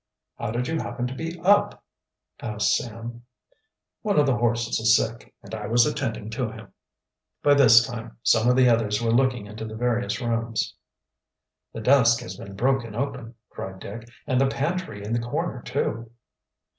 [0.39, 1.83] "How did you happen to be up?"
[2.39, 3.23] asked Sam.
[4.01, 6.73] "One of the horses is sick, and I was attending to him."
[7.43, 10.73] By this time some of the others were looking into the various rooms.
[11.71, 14.09] "The desk has been broken open!" cried Dick.
[14.25, 16.09] "And the pantry in the corner, too!"